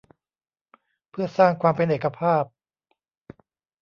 [1.09, 2.43] เพื่อสร้างความเป็นเอกภาพ